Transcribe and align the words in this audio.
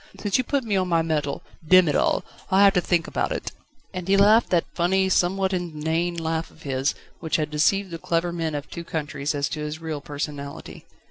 since 0.19 0.35
you 0.39 0.43
put 0.43 0.63
me 0.63 0.75
on 0.75 0.87
my 0.87 1.03
mettle 1.03 1.43
Demm 1.63 1.87
it 1.87 1.95
all! 1.95 2.25
I'll 2.49 2.61
have 2.63 2.73
to 2.73 2.81
think 2.81 3.05
about 3.05 3.31
it!" 3.31 3.51
And 3.93 4.07
he 4.07 4.17
laughed 4.17 4.49
that 4.49 4.65
funny, 4.73 5.09
somewhat 5.09 5.53
inane 5.53 6.17
laugh 6.17 6.49
of 6.49 6.63
his, 6.63 6.95
which 7.19 7.35
had 7.35 7.51
deceived 7.51 7.91
the 7.91 7.99
clever 7.99 8.31
men 8.33 8.55
of 8.55 8.67
two 8.67 8.83
countries 8.83 9.35
as 9.35 9.47
to 9.49 9.59
his 9.59 9.79
real 9.79 10.01
personality. 10.01 10.85